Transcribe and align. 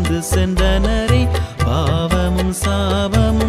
கடந்து 0.00 0.18
சென்றனரே 0.28 1.20
பாவமும் 1.62 2.52
சாபமும் 2.60 3.47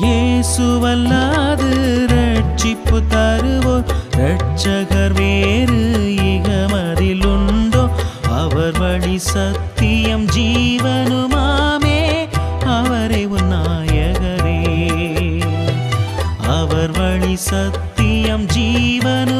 இயேசுவல்லாது 0.00 2.06
ரட்சிப்பு 2.06 3.02
தருவோர் 3.08 3.84
ரட்சகர் 4.16 5.12
வேறு 5.12 6.12
இகமதிலுண்டோ? 6.16 7.90
அவர் 8.30 8.78
வழி 8.78 9.18
சத்தியம் 9.18 10.26
ஜீவனுமாமே. 10.26 12.28
அவரை 12.64 13.26
உன் 13.26 13.52
நாயகரே. 13.52 14.80
அவர் 16.48 16.90
வழி 16.90 17.36
சத்தியம் 17.36 18.46
ஜீவனு 18.46 19.35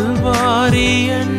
கல்வாரியன் 0.00 1.34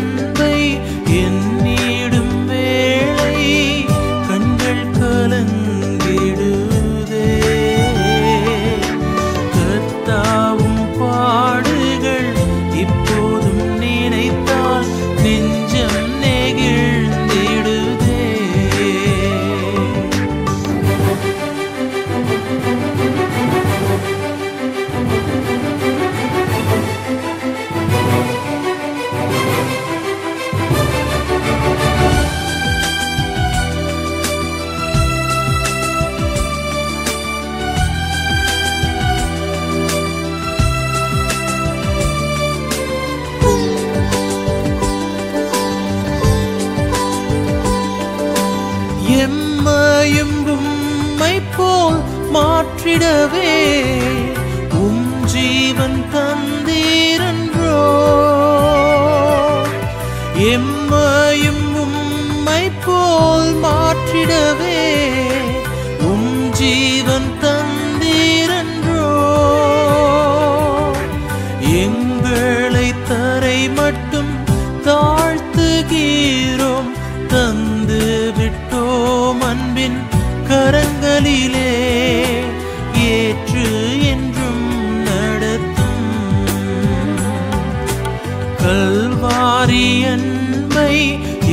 கல்வாரி 88.63 89.85
அன்பை 90.03 90.95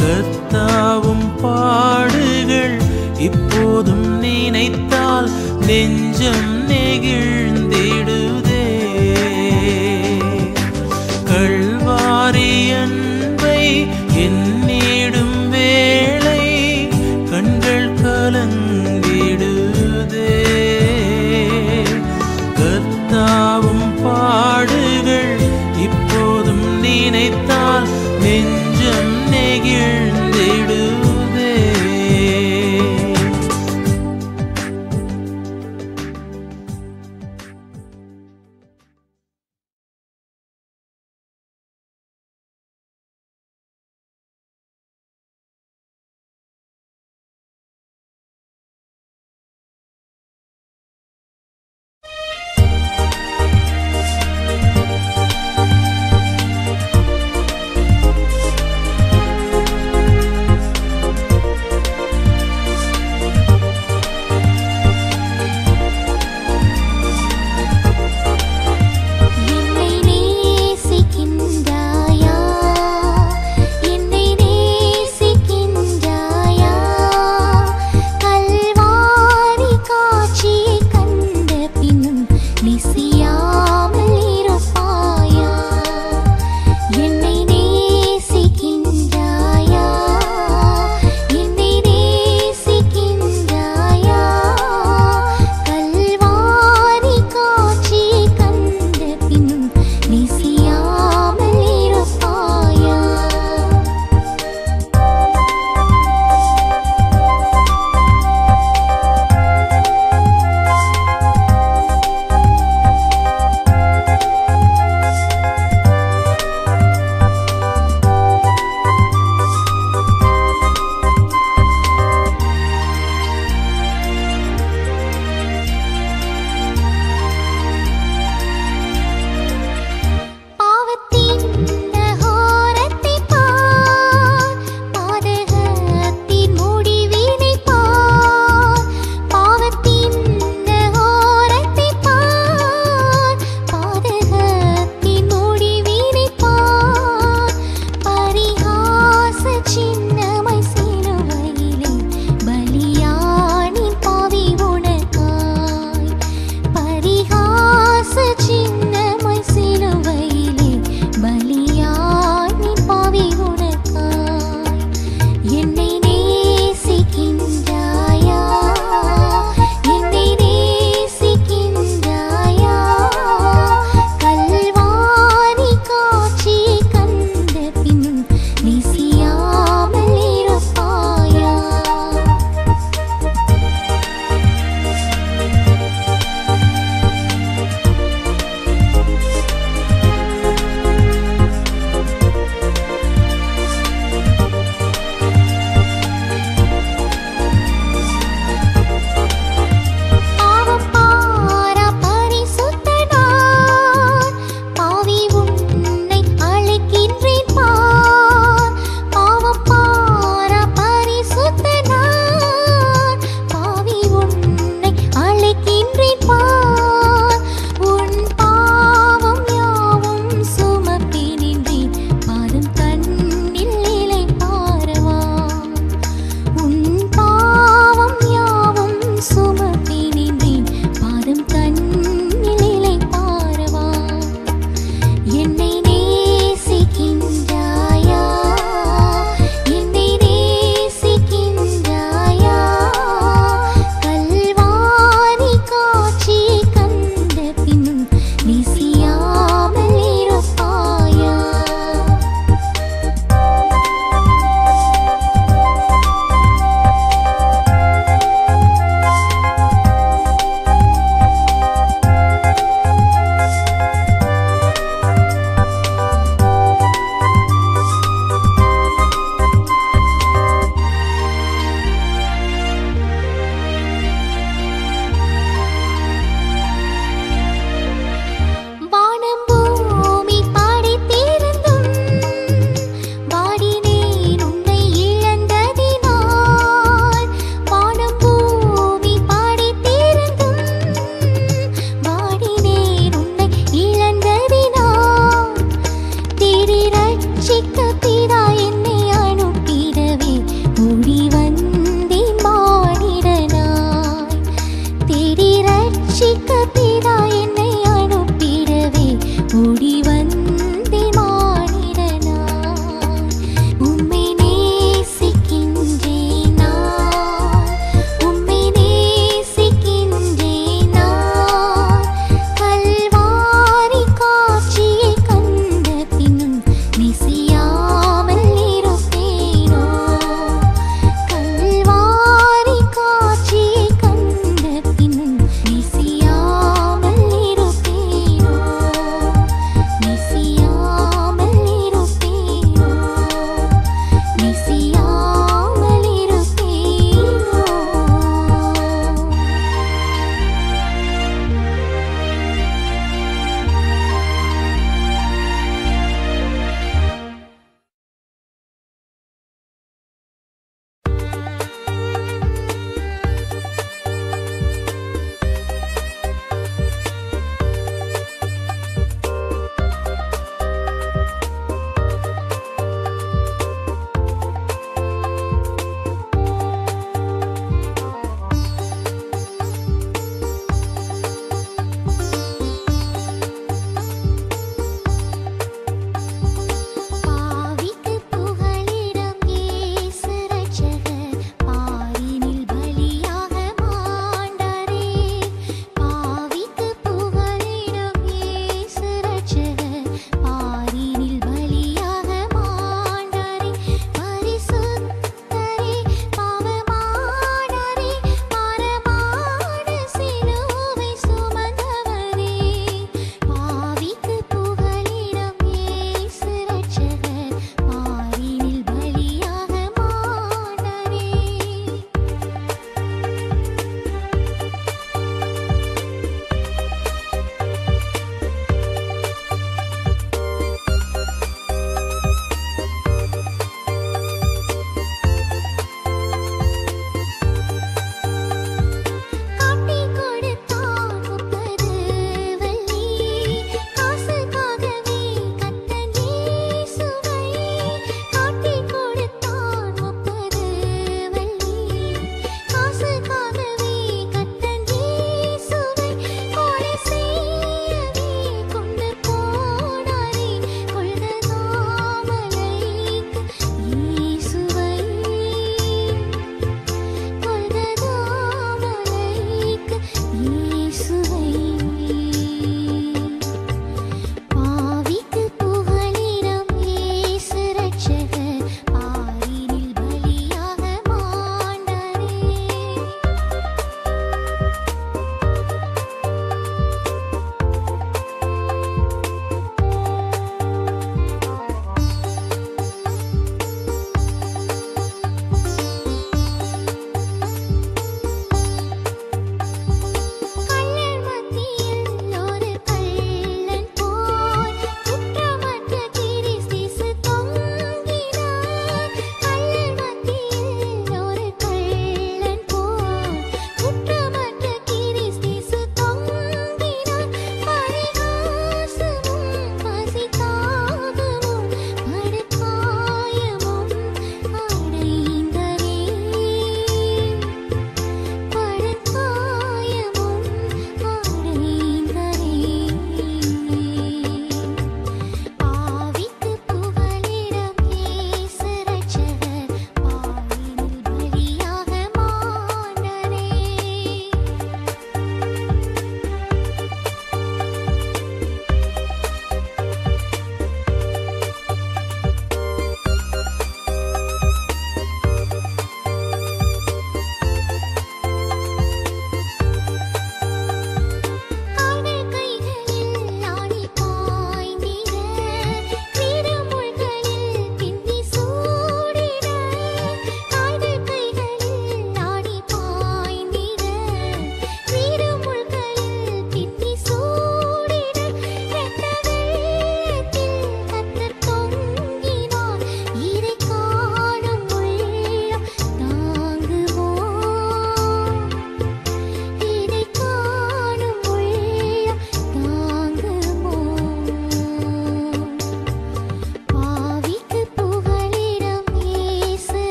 கத்தாவும் 0.00 1.26
பாடுகள் 1.42 2.76
இப்போதும் 3.18 4.18
நினைத்தால் 4.18 5.30
நெஞ்ச 5.66 5.99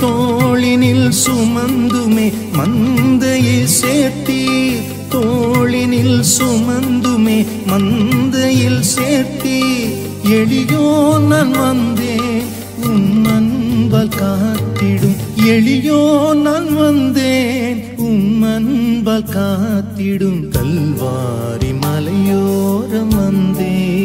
தோளினில் 0.02 1.12
சுமந்துமே 1.26 2.34
மந்தையை 2.54 3.68
சேர்த்தீர். 3.82 4.98
தோளினில் 5.10 6.24
சுமந்துமே 6.40 7.46
மந்தையில் 7.68 8.84
சேர்த்தி 8.96 9.29
எளியோ 10.30 11.18
நான் 11.28 11.52
வந்தேன். 11.52 12.42
உன் 12.84 13.26
அன்பால் 13.26 14.18
காத்திடும். 14.18 15.16
எளியோ 15.46 16.32
நான் 16.44 16.76
வந்தேன். 16.76 17.84
உன் 17.98 18.44
அன்பால் 18.44 19.24
காத்திடும். 19.24 20.52
கல்வாரி 20.52 21.80
மலையோரம் 21.82 23.10
வந்தேன். 23.10 23.99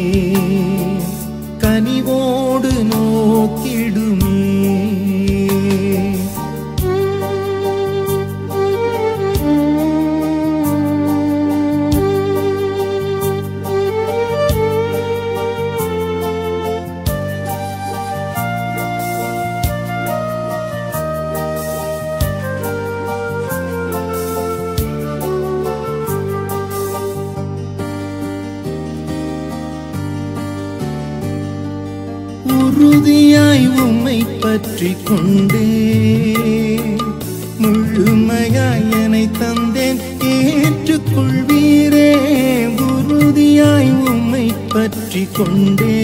பற்றி 45.14 45.26
கொண்டே 45.34 45.96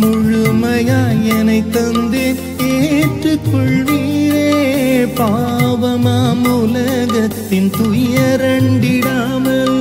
முழுமையாய் 0.00 1.22
என்னை 1.34 1.60
தந்தேன் 1.68 2.40
ஏற்றுக்கொள்வீரே. 2.66 4.42
பாவமாம் 5.18 6.44
உலகத்தின் 6.54 7.70
துயரண்டிடாமல் 7.78 9.80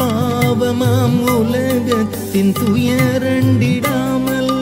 பாவமாம் 0.00 1.18
உலகத்தின் 1.36 2.52
துயரண்டிடாமல் 2.60 4.52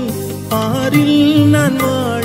ஆறில் 0.62 1.18
நான் 1.48 1.80
வாழ 1.82 2.19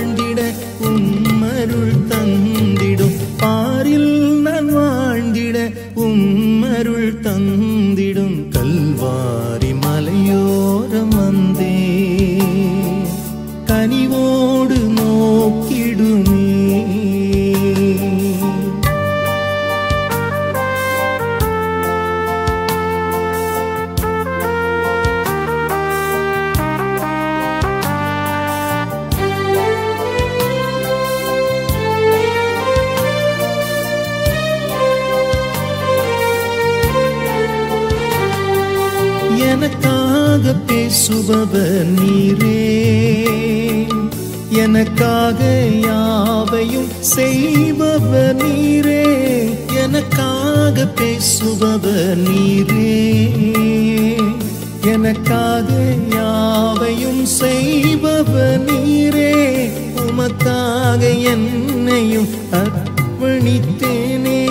உமக்காக 60.55 61.21
என்னையும் 61.21 62.27
அர்ப்பணித்தேனே. 62.51 64.41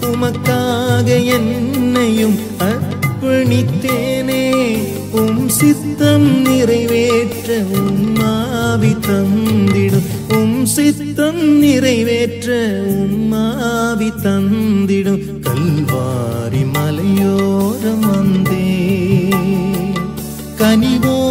உமக்காக 0.00 1.24
என்னையும் 1.24 2.38
அர்ப்பணித்தேனே. 2.58 4.78
உம் 5.10 5.48
சித்தம் 5.48 6.40
நிறைவேற்ற 6.40 7.60
உம்மாவி 7.60 8.96
தந்திடும். 9.08 10.34
உம் 10.34 10.66
சித்தம் 10.66 11.58
நிறைவேற்ற 11.58 12.82
உம்மாவி 12.86 14.12
தந்திடும். 14.22 15.40
கல்வாரி 15.40 16.72
மலையோரம் 16.72 18.00
வந்தே. 18.00 18.64
கனிவோ 20.58 21.25